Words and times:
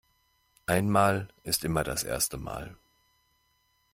Einmal 0.65 1.27
ist 1.43 1.63
immer 1.63 1.83
das 1.83 2.01
erste 2.03 2.39
Mal. 2.39 2.75